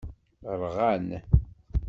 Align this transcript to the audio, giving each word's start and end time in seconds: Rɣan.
Rɣan. 0.61 1.07